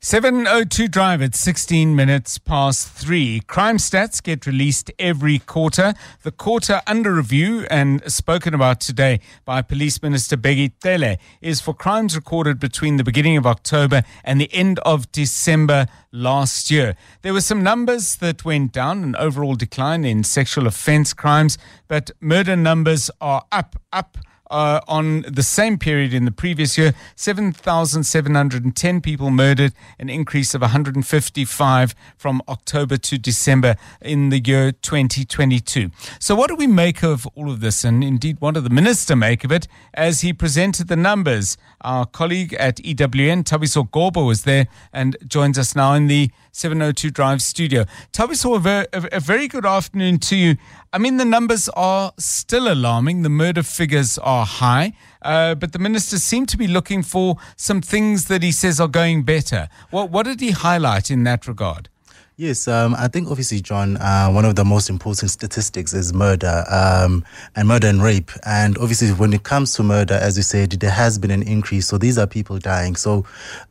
702 0.00 0.88
Drive 0.88 1.22
at 1.22 1.34
16 1.34 1.96
minutes 1.96 2.38
past 2.38 2.88
3. 2.90 3.40
Crime 3.46 3.78
stats 3.78 4.22
get 4.22 4.46
released 4.46 4.90
every 4.98 5.38
quarter. 5.38 5.94
The 6.22 6.30
quarter 6.30 6.82
under 6.86 7.14
review 7.14 7.66
and 7.70 8.02
spoken 8.12 8.52
about 8.52 8.80
today 8.80 9.20
by 9.44 9.62
Police 9.62 10.02
Minister 10.02 10.36
Bheki 10.36 10.72
Cele 10.82 11.16
is 11.40 11.60
for 11.60 11.74
crimes 11.74 12.14
recorded 12.14 12.60
between 12.60 12.98
the 12.98 13.04
beginning 13.04 13.38
of 13.38 13.46
October 13.46 14.02
and 14.22 14.40
the 14.40 14.52
end 14.52 14.78
of 14.80 15.10
December 15.12 15.86
last 16.12 16.70
year. 16.70 16.94
There 17.22 17.32
were 17.32 17.40
some 17.40 17.62
numbers 17.62 18.16
that 18.16 18.44
went 18.44 18.72
down, 18.72 19.02
an 19.02 19.16
overall 19.16 19.54
decline 19.54 20.04
in 20.04 20.24
sexual 20.24 20.66
offense 20.66 21.14
crimes, 21.14 21.56
but 21.88 22.10
murder 22.20 22.54
numbers 22.54 23.10
are 23.20 23.44
up, 23.50 23.76
up 23.92 24.18
uh, 24.50 24.80
on 24.88 25.22
the 25.22 25.42
same 25.42 25.78
period 25.78 26.12
in 26.12 26.24
the 26.24 26.30
previous 26.30 26.76
year 26.76 26.94
7,710 27.14 29.00
people 29.00 29.30
murdered, 29.30 29.72
an 29.98 30.08
increase 30.08 30.54
of 30.54 30.60
155 30.60 31.94
from 32.16 32.42
October 32.48 32.96
to 32.96 33.18
December 33.18 33.76
in 34.00 34.28
the 34.28 34.38
year 34.38 34.72
2022. 34.72 35.90
So, 36.20 36.34
what 36.34 36.48
do 36.48 36.56
we 36.56 36.66
make 36.66 37.02
of 37.02 37.26
all 37.34 37.50
of 37.50 37.60
this? 37.60 37.84
And 37.84 38.04
indeed, 38.04 38.36
what 38.40 38.54
did 38.54 38.64
the 38.64 38.70
minister 38.70 39.16
make 39.16 39.44
of 39.44 39.52
it 39.52 39.66
as 39.94 40.20
he 40.20 40.32
presented 40.32 40.88
the 40.88 40.96
numbers? 40.96 41.56
Our 41.80 42.06
colleague 42.06 42.54
at 42.54 42.76
EWN, 42.76 43.44
Thabiso 43.44 43.88
Goba, 43.88 44.26
was 44.26 44.42
there 44.42 44.66
and 44.92 45.16
joins 45.26 45.58
us 45.58 45.74
now 45.74 45.94
in 45.94 46.06
the 46.06 46.30
702 46.52 47.10
Drive 47.10 47.42
studio. 47.42 47.84
Thabiso, 48.12 48.64
a 48.64 48.86
a 49.12 49.20
very 49.20 49.48
good 49.48 49.66
afternoon 49.66 50.18
to 50.18 50.36
you. 50.36 50.56
I 50.92 50.98
mean, 50.98 51.16
the 51.16 51.24
numbers 51.24 51.68
are 51.70 52.12
still 52.18 52.72
alarming. 52.72 53.22
The 53.22 53.28
murder 53.28 53.62
figures 53.62 54.18
are 54.18 54.35
high, 54.44 54.92
uh, 55.22 55.54
but 55.54 55.72
the 55.72 55.78
minister 55.78 56.18
seemed 56.18 56.48
to 56.50 56.56
be 56.56 56.66
looking 56.66 57.02
for 57.02 57.36
some 57.56 57.80
things 57.80 58.26
that 58.26 58.42
he 58.42 58.52
says 58.52 58.80
are 58.80 58.88
going 58.88 59.22
better. 59.22 59.68
What, 59.90 60.10
what 60.10 60.26
did 60.26 60.40
he 60.40 60.50
highlight 60.50 61.10
in 61.10 61.24
that 61.24 61.46
regard? 61.46 61.88
Yes, 62.38 62.68
um, 62.68 62.94
I 62.98 63.08
think 63.08 63.30
obviously, 63.30 63.60
John, 63.60 63.96
uh, 63.96 64.28
one 64.28 64.44
of 64.44 64.56
the 64.56 64.64
most 64.64 64.90
important 64.90 65.30
statistics 65.30 65.94
is 65.94 66.12
murder 66.12 66.64
um, 66.70 67.24
and 67.54 67.66
murder 67.66 67.86
and 67.86 68.02
rape. 68.02 68.30
And 68.44 68.76
obviously, 68.76 69.08
when 69.12 69.32
it 69.32 69.42
comes 69.42 69.72
to 69.76 69.82
murder, 69.82 70.12
as 70.12 70.36
you 70.36 70.42
said, 70.42 70.72
there 70.72 70.90
has 70.90 71.16
been 71.18 71.30
an 71.30 71.42
increase. 71.42 71.86
So 71.86 71.96
these 71.96 72.18
are 72.18 72.26
people 72.26 72.58
dying. 72.58 72.94
So 72.94 73.24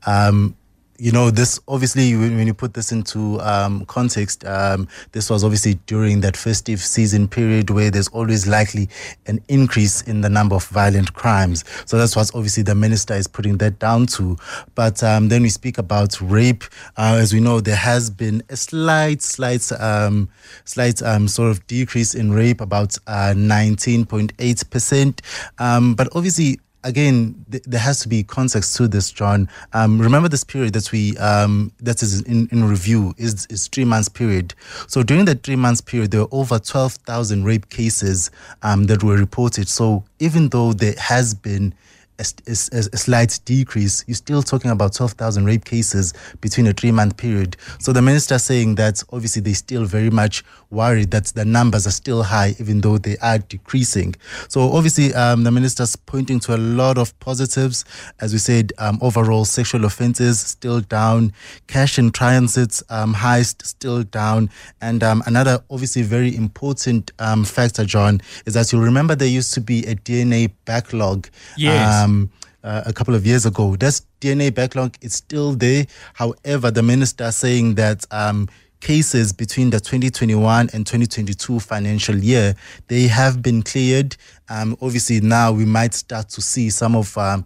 um, 0.08 0.56
you 0.98 1.12
know, 1.12 1.30
this 1.30 1.60
obviously, 1.68 2.16
when, 2.16 2.48
you 2.48 2.54
put 2.54 2.74
this 2.74 2.92
into 2.92 3.40
um, 3.42 3.86
context, 3.86 4.46
um, 4.46 4.88
this 5.12 5.30
was 5.30 5.44
obviously 5.44 5.76
during 5.88 6.22
that 6.22 6.38
festive 6.38 6.80
season 6.80 7.28
period 7.28 7.70
where 7.70 7.92
there's 7.92 8.08
always 8.10 8.48
likely 8.48 8.88
an 9.28 9.42
increase 9.48 10.02
in 10.04 10.22
the 10.22 10.30
number 10.30 10.56
of 10.56 10.66
violent 10.68 11.14
crimes. 11.14 11.66
So 11.86 11.98
that's 11.98 12.16
what 12.16 12.32
obviously 12.34 12.64
the 12.64 12.76
minister 12.76 13.14
is 13.14 13.28
putting 13.28 13.58
that 13.58 13.80
down 13.80 14.08
to. 14.08 14.38
But 14.76 15.04
um, 15.04 15.28
then 15.28 15.42
we 15.42 15.50
speak 15.50 15.78
about 15.78 16.20
rape. 16.22 16.64
Uh, 16.98 17.18
as 17.20 17.34
we 17.34 17.42
know, 17.42 17.60
there 17.60 17.76
has 17.76 18.10
been 18.10 18.42
a 18.50 18.56
slight, 18.56 19.22
slight, 19.22 19.70
um, 19.74 20.30
slight 20.64 21.02
um, 21.02 21.28
sort 21.28 21.52
of 21.52 21.68
decrease 21.68 22.16
in 22.16 22.32
rape, 22.32 22.62
about 22.62 22.98
uh, 23.08 23.34
19.8%. 23.36 25.20
Um, 25.60 25.96
but 25.96 26.08
obviously, 26.16 26.60
again, 26.86 27.46
th- 27.52 27.64
there 27.64 27.80
has 27.80 28.00
to 28.02 28.08
be 28.08 28.24
context 28.24 28.78
to 28.78 28.88
this, 28.88 29.12
John. 29.12 29.50
Um, 29.74 30.00
remember 30.00 30.30
this 30.30 30.44
period 30.44 30.74
that 30.74 30.92
we 30.92 31.18
um, 31.18 31.72
that 31.82 32.02
is 32.02 32.22
in, 32.22 32.48
in 32.52 32.64
review 32.64 33.14
is 33.18 33.46
is 33.48 33.68
three 33.68 33.84
months 33.86 34.08
period. 34.08 34.54
So 34.88 35.04
during 35.04 35.26
that 35.26 35.44
three 35.44 35.58
months 35.58 35.82
period, 35.82 36.12
there 36.12 36.22
were 36.22 36.30
over 36.32 36.60
twelve 36.60 36.94
thousand 36.94 37.44
rape 37.44 37.70
cases 37.70 38.32
um, 38.64 38.86
that 38.86 39.04
were 39.04 39.18
reported. 39.18 39.68
So 39.68 40.06
even 40.20 40.50
though 40.50 40.72
there 40.72 40.96
has 40.98 41.34
been 41.34 41.74
a, 42.20 42.26
a, 42.48 42.52
a, 42.78 42.98
slight 42.98 43.40
decrease, 43.46 44.04
you're 44.08 44.16
still 44.16 44.42
talking 44.42 44.72
about 44.72 44.94
12,000 44.94 45.46
rape 45.46 45.66
cases 45.66 46.14
between 46.40 46.68
a 46.68 46.74
three 46.74 46.92
month 46.92 47.18
period. 47.18 47.58
So 47.80 47.92
the 47.92 48.02
minister 48.02 48.40
saying 48.40 48.76
that 48.76 49.04
obviously 49.12 49.42
they're 49.42 49.54
still 49.54 49.86
very 49.86 50.10
much 50.10 50.44
worried 50.70 51.12
that 51.12 51.26
the 51.28 51.46
numbers 51.46 51.86
are 51.86 51.92
still 51.92 52.24
high, 52.24 52.56
even 52.60 52.82
though 52.82 52.98
they 52.98 53.18
are 53.18 53.40
decreasing. 53.40 54.16
So 54.48 54.72
obviously, 54.72 55.14
um, 55.14 55.44
the 55.44 55.52
minister's 55.52 55.96
pointing 55.96 56.40
to 56.42 56.56
a 56.56 56.58
lot 56.58 56.98
of 56.98 57.18
positives. 57.20 57.84
As 58.22 58.32
we 58.32 58.40
said, 58.40 58.72
um, 58.78 58.98
overall 59.02 59.46
sexual 59.46 59.86
offences 59.86 60.40
still 60.40 60.82
down, 60.82 61.34
cash 61.68 62.00
in 62.00 62.12
transit 62.12 62.82
um, 62.90 63.14
heist 63.14 63.66
still 63.66 64.04
down. 64.04 64.50
And 64.82 65.04
um, 65.04 65.22
another 65.26 65.64
obviously 65.70 66.02
very 66.02 66.36
important 66.36 67.12
um, 67.20 67.44
factor, 67.44 67.84
John, 67.84 68.22
is 68.46 68.54
that 68.54 68.72
you 68.72 68.80
remember 68.80 69.16
there 69.16 69.28
used 69.28 69.54
to 69.56 69.62
be 69.62 69.86
a 69.86 69.96
DNA 69.96 70.52
backlog. 70.66 71.28
Yes 71.58 72.05
um, 72.06 72.30
uh, 72.64 72.84
a 72.86 72.94
couple 72.94 73.16
of 73.16 73.26
years 73.26 73.46
ago. 73.46 73.76
That 73.76 74.00
DNA 74.22 74.54
backlog 74.54 74.96
is 75.02 75.14
still 75.16 75.54
there. 75.54 75.86
However, 76.14 76.72
the 76.72 76.84
minister 76.84 77.32
saying 77.32 77.76
that 77.76 78.06
um, 78.12 78.48
cases 78.80 79.34
between 79.34 79.70
the 79.70 79.80
2021 79.80 80.70
and 80.74 80.86
2022 80.86 81.60
financial 81.60 82.16
year 82.16 82.54
they 82.88 83.08
have 83.08 83.42
been 83.42 83.64
cleared. 83.64 84.16
Um, 84.50 84.78
obviously, 84.82 85.22
now 85.22 85.52
we 85.52 85.66
might 85.66 85.94
start 85.94 86.30
to 86.30 86.42
see 86.42 86.70
some 86.70 86.96
of 86.96 87.18
um, 87.18 87.46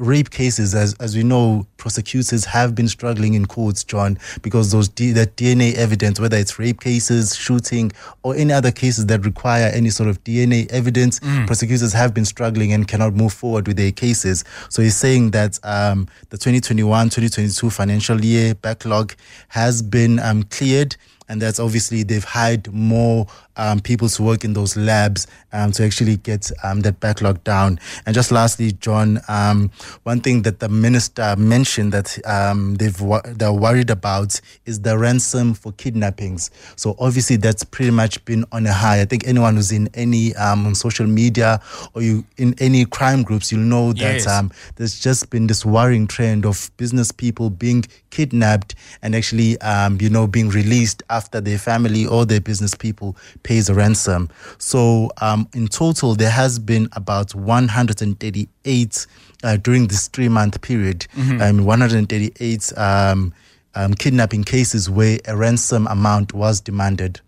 rape 0.00 0.30
cases, 0.30 0.74
as, 0.74 0.94
as 0.94 1.14
we 1.14 1.22
know, 1.22 1.66
prosecutors 1.76 2.46
have 2.46 2.74
been 2.74 2.88
struggling 2.88 3.34
in 3.34 3.46
courts, 3.46 3.84
John, 3.84 4.18
because 4.42 4.72
those 4.72 4.88
D, 4.88 5.12
that 5.12 5.36
DNA 5.36 5.74
evidence, 5.74 6.18
whether 6.18 6.36
it's 6.36 6.58
rape 6.58 6.80
cases, 6.80 7.36
shooting, 7.36 7.92
or 8.22 8.34
any 8.34 8.52
other 8.52 8.72
cases 8.72 9.06
that 9.06 9.24
require 9.24 9.70
any 9.72 9.90
sort 9.90 10.08
of 10.08 10.22
DNA 10.24 10.70
evidence, 10.72 11.20
mm. 11.20 11.46
prosecutors 11.46 11.92
have 11.92 12.14
been 12.14 12.24
struggling 12.24 12.72
and 12.72 12.88
cannot 12.88 13.14
move 13.14 13.32
forward 13.32 13.68
with 13.68 13.76
their 13.76 13.92
cases. 13.92 14.42
So 14.70 14.82
he's 14.82 14.96
saying 14.96 15.32
that 15.32 15.58
um, 15.62 16.08
the 16.30 16.38
2021-2022 16.38 17.72
financial 17.72 18.24
year 18.24 18.54
backlog 18.54 19.14
has 19.48 19.82
been 19.82 20.18
um, 20.18 20.44
cleared 20.44 20.96
and 21.30 21.40
that's 21.40 21.60
obviously 21.60 22.02
they've 22.02 22.24
hired 22.24 22.70
more 22.72 23.26
um, 23.56 23.78
people 23.78 24.08
to 24.08 24.22
work 24.22 24.42
in 24.42 24.52
those 24.52 24.76
labs 24.76 25.26
um, 25.52 25.70
to 25.72 25.84
actually 25.84 26.16
get 26.16 26.50
um, 26.64 26.80
that 26.80 26.98
backlog 26.98 27.42
down. 27.44 27.78
And 28.06 28.14
just 28.14 28.32
lastly, 28.32 28.72
John, 28.72 29.20
um, 29.28 29.70
one 30.02 30.20
thing 30.20 30.42
that 30.42 30.60
the 30.60 30.68
minister 30.68 31.36
mentioned 31.36 31.92
that 31.92 32.18
um, 32.26 32.74
they've 32.76 33.00
they're 33.36 33.52
worried 33.52 33.90
about 33.90 34.40
is 34.66 34.80
the 34.80 34.98
ransom 34.98 35.54
for 35.54 35.72
kidnappings. 35.72 36.50
So 36.74 36.96
obviously 36.98 37.36
that's 37.36 37.62
pretty 37.62 37.92
much 37.92 38.24
been 38.24 38.44
on 38.50 38.66
a 38.66 38.72
high. 38.72 39.00
I 39.00 39.04
think 39.04 39.26
anyone 39.26 39.54
who's 39.56 39.70
in 39.72 39.88
any 39.94 40.34
um, 40.36 40.66
on 40.66 40.74
social 40.74 41.06
media 41.06 41.60
or 41.94 42.02
you 42.02 42.24
in 42.38 42.54
any 42.58 42.86
crime 42.86 43.22
groups, 43.22 43.52
you'll 43.52 43.60
know 43.60 43.92
that 43.92 44.24
yes. 44.24 44.72
there's 44.76 44.98
just 44.98 45.30
been 45.30 45.46
this 45.46 45.64
worrying 45.64 46.06
trend 46.08 46.44
of 46.44 46.70
business 46.76 47.12
people 47.12 47.50
being 47.50 47.84
kidnapped 48.10 48.74
and 49.02 49.14
actually 49.14 49.56
you 50.00 50.10
know 50.10 50.26
being 50.26 50.48
released 50.48 51.02
after 51.10 51.19
their 51.28 51.58
family 51.58 52.06
or 52.06 52.24
their 52.24 52.40
business 52.40 52.74
people 52.74 53.16
pays 53.42 53.68
a 53.68 53.74
ransom. 53.74 54.28
So 54.58 55.10
um, 55.20 55.48
in 55.54 55.68
total, 55.68 56.14
there 56.14 56.30
has 56.30 56.58
been 56.58 56.88
about 56.92 57.34
138 57.34 59.06
uh, 59.42 59.56
during 59.56 59.88
this 59.88 60.08
three 60.08 60.28
month 60.28 60.60
period, 60.60 61.06
mm-hmm. 61.16 61.40
um, 61.40 61.64
138 61.64 62.78
um, 62.78 63.34
um, 63.74 63.94
kidnapping 63.94 64.44
cases 64.44 64.90
where 64.90 65.18
a 65.26 65.36
ransom 65.36 65.86
amount 65.86 66.32
was 66.32 66.60
demanded. 66.60 67.20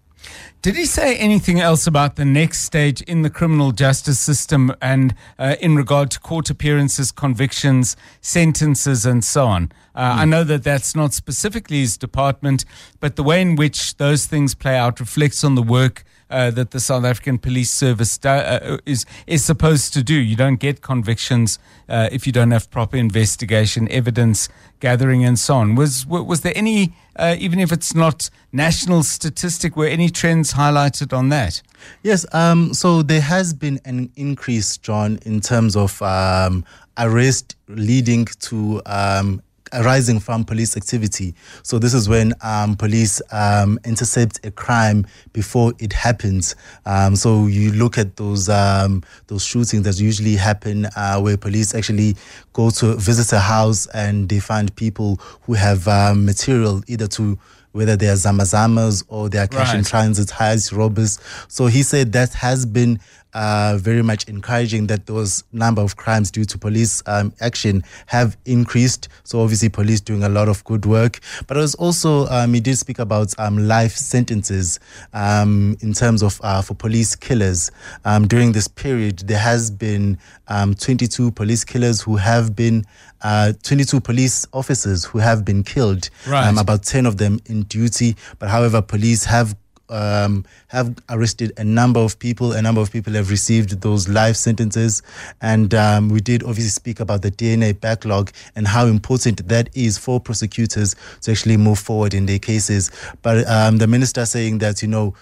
Did 0.63 0.77
he 0.77 0.85
say 0.85 1.17
anything 1.17 1.59
else 1.59 1.89
about 1.89 2.15
the 2.15 2.25
next 2.25 2.63
stage 2.63 3.03
in 3.03 3.23
the 3.23 3.31
criminal 3.31 3.73
justice 3.73 4.21
system 4.21 4.73
and 4.81 5.15
uh, 5.39 5.57
in 5.61 5.75
regard 5.75 6.11
to 6.13 6.21
court 6.21 6.51
appearances, 6.51 7.11
convictions, 7.11 7.97
sentences, 8.21 9.05
and 9.05 9.25
so 9.25 9.47
on? 9.47 9.73
Uh, 9.95 10.13
mm. 10.13 10.19
I 10.19 10.25
know 10.25 10.45
that 10.45 10.63
that's 10.63 10.95
not 10.95 11.15
specifically 11.15 11.81
his 11.81 11.97
department, 11.97 12.65
but 13.01 13.17
the 13.17 13.25
way 13.25 13.41
in 13.43 13.57
which 13.57 13.97
those 13.97 14.27
things 14.27 14.55
play 14.55 14.77
out 14.77 15.01
reflects 15.01 15.43
on 15.43 15.57
the 15.57 15.63
work 15.63 16.05
uh, 16.33 16.51
that 16.51 16.71
the 16.71 16.81
South 16.81 17.05
African 17.05 17.39
Police 17.39 17.71
Service 17.71 18.19
do, 18.19 18.29
uh, 18.29 18.79
is 18.87 19.05
is 19.27 19.45
supposed 19.45 19.93
to 19.95 20.03
do. 20.03 20.15
You 20.15 20.37
don't 20.37 20.61
get 20.61 20.81
convictions 20.81 21.59
uh, 21.89 22.09
if 22.11 22.27
you 22.27 22.33
don't 22.33 22.51
have 22.51 22.71
proper 22.71 22.97
investigation, 22.97 23.89
evidence 23.91 24.49
gathering, 24.81 25.25
and 25.25 25.39
so 25.39 25.57
on. 25.57 25.75
Was 25.75 26.07
was 26.07 26.41
there 26.41 26.53
any, 26.57 26.95
uh, 27.17 27.37
even 27.39 27.61
if 27.61 27.71
it's 27.73 27.95
not 27.95 28.31
national 28.53 29.03
statistic, 29.03 29.77
were 29.77 29.87
any 29.87 30.09
trends 30.11 30.55
highlighted 30.55 31.17
on 31.17 31.29
that? 31.29 31.63
Yes. 32.03 32.27
Um, 32.35 32.75
so 32.75 33.03
there 33.03 33.21
has 33.21 33.55
been 33.55 33.81
an 33.85 34.11
increase, 34.17 34.77
John, 34.79 35.19
in 35.25 35.41
terms 35.41 35.77
of 35.77 36.01
um, 36.03 36.65
arrest 36.97 37.57
leading 37.69 38.25
to 38.25 38.83
um, 38.87 39.43
arising 39.73 40.21
from 40.21 40.45
police 40.45 40.77
activity. 40.77 41.35
So 41.63 41.79
this 41.79 41.95
is 41.95 42.09
when 42.09 42.35
um, 42.43 42.77
police 42.77 43.21
um, 43.33 43.79
intercept 43.85 44.45
a 44.45 44.51
crime 44.51 45.07
before 45.33 45.73
it 45.79 45.93
happens. 45.93 46.55
Um, 46.87 47.17
so 47.17 47.47
you 47.47 47.73
look 47.73 47.99
at 47.99 48.17
those 48.17 48.49
um, 48.49 49.03
those 49.27 49.45
shootings 49.45 49.85
that 49.85 50.01
usually 50.01 50.37
happen 50.37 50.87
uh, 50.97 51.21
where 51.21 51.37
police 51.37 51.75
actually 51.75 52.17
go 52.53 52.71
to 52.71 52.95
visit 52.97 53.33
a 53.33 53.41
house 53.41 53.87
and 53.89 54.29
they 54.29 54.41
find 54.41 54.75
people 54.77 55.21
who 55.43 55.55
have 55.55 55.87
um, 55.89 56.25
material 56.25 56.83
either 56.87 57.07
to 57.09 57.39
whether 57.73 57.97
they 57.97 58.09
are 58.09 58.15
zamazamas 58.15 59.03
or 59.09 59.29
they 59.29 59.39
are 59.39 59.47
cash 59.47 59.69
right. 59.69 59.79
in 59.79 59.85
transit, 59.85 60.29
heist 60.29 60.77
robbers. 60.77 61.19
So 61.49 61.67
he 61.67 61.83
said 61.83 62.13
that 62.13 62.33
has 62.35 62.67
been 62.67 63.01
uh, 63.35 63.79
very 63.81 64.03
much 64.03 64.29
encouraging 64.29 64.87
that 64.89 65.07
those 65.07 65.45
number 65.53 65.83
of 65.83 65.97
crimes 65.97 66.31
due 66.31 66.45
to 66.45 66.59
police 66.59 67.03
um, 67.07 67.33
action 67.41 67.83
have 68.07 68.37
increased. 68.45 69.09
So 69.25 69.41
obviously, 69.41 69.69
police 69.69 70.01
doing 70.01 70.23
a 70.23 70.29
lot 70.29 70.49
of 70.49 70.63
good 70.65 70.87
work. 70.87 71.21
But 71.47 71.57
it 71.57 71.61
was 71.61 71.75
also 71.77 72.27
um, 72.29 72.55
he 72.55 72.61
did 72.61 72.79
speak 72.79 72.99
about 72.99 73.35
um, 73.39 73.67
life 73.67 73.93
sentences 73.93 74.79
um, 75.13 75.77
in 75.81 75.93
terms 75.93 76.23
of 76.23 76.41
uh, 76.43 76.63
for 76.63 76.75
police 76.75 77.15
killers. 77.17 77.71
Um, 78.05 78.29
during 78.29 78.53
this 78.53 78.69
period, 78.69 79.21
there 79.21 79.39
has 79.39 79.71
been 79.71 80.19
um, 80.49 80.75
22 80.75 81.31
police 81.33 81.65
killers 81.65 82.01
who 82.03 82.17
have 82.17 82.55
been 82.55 82.85
uh, 83.23 83.53
22 83.63 84.01
police 84.01 84.47
officers 84.53 85.05
who 85.05 85.19
have 85.19 85.45
been 85.45 85.63
killed. 85.63 86.11
Right. 86.27 86.49
about 86.59 86.83
10 86.83 87.07
of 87.07 87.17
them 87.17 87.39
in 87.47 87.63
duty. 87.65 88.17
But 88.39 88.49
however, 88.49 88.83
police 88.83 89.25
have 89.25 89.55
um, 89.93 90.45
have 90.69 90.97
arrested 91.11 91.53
a 91.57 91.65
number 91.65 92.01
of 92.01 92.19
people. 92.19 92.53
A 92.53 92.63
number 92.63 92.81
of 92.81 92.91
people 92.91 93.13
have 93.13 93.31
received 93.31 93.81
those 93.83 94.09
life 94.09 94.37
sentences. 94.37 95.03
And 95.41 95.75
um, 95.75 96.09
we 96.09 96.21
did 96.21 96.43
obviously 96.43 96.71
speak 96.71 97.01
about 97.01 97.23
the 97.23 97.31
DNA 97.31 97.79
backlog 97.79 98.33
and 98.57 98.67
how 98.67 98.87
important 98.87 99.49
that 99.49 99.69
is 99.77 99.99
for 99.99 100.19
prosecutors 100.19 100.97
to 101.21 101.31
actually 101.31 101.57
move 101.57 101.79
forward 101.79 102.15
in 102.15 102.27
their 102.27 102.39
cases. 102.39 102.91
But 103.23 103.47
um, 103.49 103.79
the 103.79 103.87
minister 103.87 104.25
saying 104.27 104.59
that, 104.59 104.83
you 104.83 104.89
know, 104.89 105.15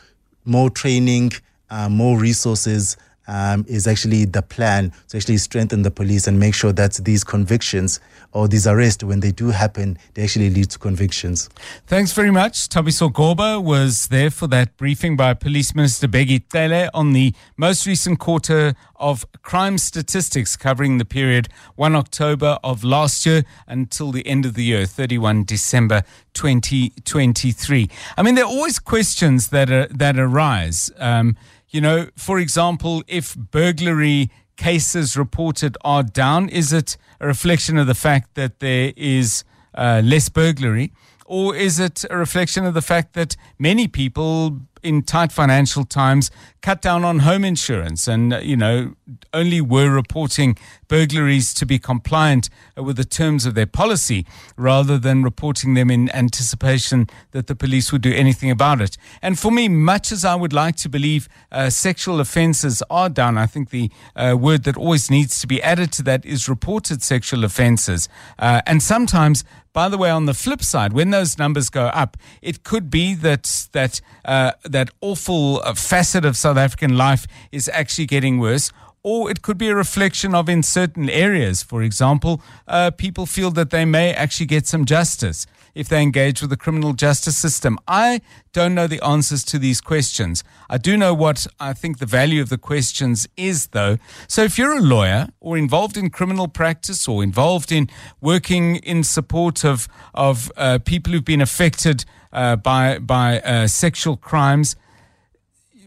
more 0.44 0.70
training, 0.70 1.32
uh, 1.69 1.88
more 1.88 2.19
resources. 2.19 2.96
Um, 3.32 3.65
is 3.69 3.87
actually 3.87 4.25
the 4.25 4.43
plan 4.43 4.93
to 5.06 5.17
actually 5.17 5.37
strengthen 5.37 5.82
the 5.82 5.91
police 5.93 6.27
and 6.27 6.41
make 6.41 6.53
sure 6.53 6.73
that 6.73 6.94
these 6.94 7.23
convictions 7.23 8.00
or 8.32 8.49
these 8.49 8.67
arrests, 8.67 9.05
when 9.05 9.21
they 9.21 9.31
do 9.31 9.50
happen, 9.50 9.99
they 10.15 10.25
actually 10.25 10.50
lead 10.50 10.71
to 10.71 10.81
convictions. 10.81 11.49
Thanks 11.87 12.11
very 12.11 12.32
much. 12.32 12.69
Thabiso 12.69 13.09
Goba 13.09 13.62
was 13.62 14.09
there 14.09 14.31
for 14.31 14.49
that 14.49 14.77
briefing 14.77 15.17
by 15.17 15.35
Police 15.35 15.77
Minister 15.77 16.09
Bheki 16.09 16.43
Cele 16.50 16.91
on 16.93 17.12
the 17.12 17.32
most 17.56 17.87
recent 17.87 18.19
quarter 18.19 18.75
of 18.97 19.25
crime 19.43 19.79
statistics 19.79 20.56
covering 20.56 20.99
the 20.99 21.05
period 21.05 21.49
1 21.76 21.94
October 21.94 22.59
of 22.65 22.83
last 22.83 23.25
year 23.26 23.44
until 23.69 24.11
the 24.11 24.26
end 24.26 24.44
of 24.44 24.55
the 24.55 24.65
year, 24.65 24.87
31 24.87 25.44
December 25.44 26.03
2023. 26.35 27.88
I 28.17 28.23
mean, 28.23 28.35
there 28.35 28.44
are 28.44 28.50
always 28.50 28.79
questions 28.79 29.49
that, 29.49 29.71
are, 29.71 29.87
that 29.87 30.19
arise. 30.19 30.91
Um, 30.99 31.37
you 31.70 31.81
know, 31.81 32.08
for 32.17 32.38
example, 32.38 33.02
if 33.06 33.37
burglary 33.37 34.31
cases 34.56 35.17
reported 35.17 35.78
are 35.82 36.02
down, 36.02 36.49
is 36.49 36.72
it 36.72 36.96
a 37.20 37.26
reflection 37.26 37.78
of 37.78 37.87
the 37.87 37.94
fact 37.94 38.34
that 38.34 38.61
there 38.61 38.93
is 38.96 39.44
uh, 39.75 40.02
less 40.05 40.28
burglary? 40.28 40.93
Or 41.26 41.55
is 41.55 41.78
it 41.78 42.05
a 42.11 42.17
reflection 42.17 42.67
of 42.67 42.75
the 42.75 42.82
fact 42.82 43.12
that 43.14 43.37
many 43.58 43.87
people 43.87 44.58
in 44.82 45.03
tight 45.03 45.32
financial 45.32 45.85
times 45.85 46.31
cut 46.62 46.82
down 46.82 47.05
on 47.05 47.21
home 47.21 47.44
insurance 47.44 48.06
and, 48.06 48.35
uh, 48.35 48.38
you 48.38 48.56
know, 48.56 48.94
only 49.32 49.61
were 49.61 49.91
reporting 49.91 50.56
burglaries 50.88 51.55
to 51.55 51.65
be 51.65 51.79
compliant 51.79 52.50
with 52.77 52.97
the 52.97 53.05
terms 53.05 53.47
of 53.47 53.55
their 53.55 53.67
policy 53.67 54.27
rather 54.56 54.99
than 54.99 55.23
reporting 55.23 55.75
them 55.75 55.91
in 55.91 56.11
anticipation 56.11 57.06
that 57.31 57.47
the 57.47 57.55
police 57.55 57.93
would 57.93 58.03
do 58.03 58.12
anything 58.12 58.50
about 58.50 58.81
it. 58.81 58.97
And 59.23 59.38
for 59.38 59.50
me, 59.50 59.69
much 59.69 60.12
as 60.12 60.25
I 60.25 60.35
would 60.35 60.53
like 60.53 60.77
to 60.77 60.88
believe 60.88 61.29
uh, 61.50 61.71
sexual 61.71 62.21
offences 62.21 62.83
are 62.91 63.09
down, 63.09 63.38
I 63.38 63.47
think 63.47 63.71
the 63.71 63.91
uh, 64.15 64.37
word 64.38 64.65
that 64.65 64.76
always 64.76 65.11
needs 65.11 65.41
to 65.41 65.47
be 65.47 65.62
added 65.62 65.93
to 65.93 66.03
that 66.05 66.25
is 66.26 66.49
reported 66.49 67.03
sexual 67.03 67.44
offences. 67.44 68.09
Uh, 68.38 68.61
and 68.67 68.83
sometimes 68.83 69.44
by 69.72 69.88
the 69.88 69.96
way, 69.96 70.11
on 70.11 70.26
the 70.26 70.34
flip 70.34 70.62
side, 70.62 70.93
when 70.93 71.11
those 71.11 71.38
numbers 71.38 71.70
go 71.70 71.87
up, 71.87 72.17
it 72.43 72.64
could 72.64 72.90
be 72.90 73.14
that 73.14 73.69
that 73.72 74.00
uh, 74.25 74.52
that 74.64 74.90
awful 75.00 75.61
uh, 75.62 75.75
facet 75.75 76.25
of 76.25 76.37
South 76.37 76.56
African 76.56 76.96
life 76.96 77.26
is 77.52 77.69
actually 77.72 78.06
getting 78.06 78.38
worse. 78.38 78.72
Or 79.02 79.31
it 79.31 79.41
could 79.41 79.56
be 79.56 79.69
a 79.69 79.75
reflection 79.75 80.35
of 80.35 80.49
in 80.49 80.62
certain 80.62 81.08
areas, 81.08 81.62
for 81.62 81.82
example, 81.82 82.43
uh, 82.69 82.91
people 82.91 83.25
feel 83.25 83.50
that 83.52 83.70
they 83.70 83.87
may 83.87 84.12
actually 84.12 84.47
get 84.47 84.67
some 84.67 84.85
justice 84.85 85.47
if 85.75 85.88
they 85.88 86.02
engage 86.02 86.41
with 86.41 86.50
the 86.50 86.56
criminal 86.56 86.93
justice 86.93 87.37
system? 87.37 87.79
I 87.87 88.20
don't 88.52 88.75
know 88.75 88.87
the 88.87 89.02
answers 89.05 89.44
to 89.44 89.58
these 89.58 89.81
questions. 89.81 90.44
I 90.69 90.79
do 90.79 90.97
know 90.97 91.14
what 91.14 91.47
I 91.58 91.73
think 91.73 91.99
the 91.99 92.06
value 92.06 92.43
of 92.43 92.49
the 92.49 92.58
questions 92.58 93.29
is, 93.37 93.69
though. 93.69 93.99
So 94.29 94.43
if 94.43 94.58
you're 94.58 94.76
a 94.76 94.81
lawyer 94.81 95.29
or 95.41 95.56
involved 95.56 95.97
in 95.97 96.11
criminal 96.11 96.49
practice 96.49 97.08
or 97.08 97.23
involved 97.23 97.73
in 97.73 97.88
working 98.20 98.76
in 98.76 99.05
support 99.05 99.64
of, 99.64 99.88
of 100.14 100.50
uh, 100.56 100.79
people 100.85 101.12
who've 101.12 101.25
been 101.25 101.41
affected 101.41 102.05
uh, 102.32 102.56
by, 102.56 102.99
by 102.99 103.41
uh, 103.41 103.67
sexual 103.67 104.17
crimes, 104.17 104.76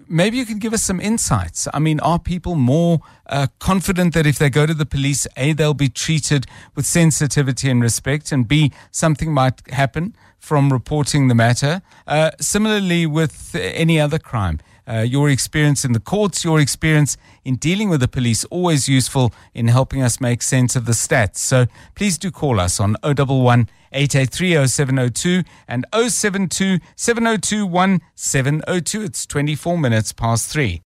maybe 0.08 0.38
you 0.38 0.46
can 0.46 0.60
give 0.60 0.74
us 0.74 0.84
some 0.84 1.00
insights. 1.00 1.68
I 1.74 1.80
mean, 1.80 2.00
are 2.00 2.20
people 2.20 2.56
more 2.56 3.00
uh, 3.28 3.48
confident 3.60 4.14
that 4.14 4.26
if 4.26 4.38
they 4.38 4.50
go 4.50 4.66
to 4.66 4.74
the 4.74 4.86
police, 4.86 5.28
A, 5.38 5.54
they'll 5.54 5.74
be 5.74 5.90
treated 5.90 6.46
with 6.76 6.86
sensitivity 6.86 7.70
and 7.70 7.82
respect, 7.82 8.32
and 8.32 8.48
B, 8.48 8.72
something 8.92 9.34
might 9.34 9.62
happen 9.70 10.16
from 10.40 10.72
reporting 10.72 11.28
the 11.28 11.36
matter? 11.36 11.82
Uh, 12.08 12.32
similarly, 12.40 13.06
with 13.06 13.56
any 13.56 14.00
other 14.00 14.20
crime. 14.20 14.60
Uh, 14.88 15.00
your 15.00 15.30
experience 15.30 15.86
in 15.86 15.94
the 15.94 16.00
courts, 16.00 16.44
your 16.44 16.60
experience 16.60 17.16
in 17.46 17.56
dealing 17.56 17.90
with 17.90 18.02
the 18.02 18.08
police, 18.08 18.44
always 18.46 18.90
useful 18.90 19.34
in 19.54 19.68
helping 19.68 20.02
us 20.02 20.20
make 20.20 20.42
sense 20.42 20.76
of 20.76 20.86
the 20.86 20.92
stats. 20.92 21.38
So 21.38 21.68
please 21.96 22.18
do 22.18 22.32
call 22.32 22.60
us 22.60 22.80
on 22.80 22.98
011 23.04 23.70
883 23.94 24.68
0702 24.68 25.44
and 25.68 25.86
072 25.94 26.80
702 26.96 27.66
1702. 27.66 29.02
It's 29.02 29.26
24 29.26 29.78
minutes 29.78 30.12
past 30.12 30.50
three. 30.50 30.82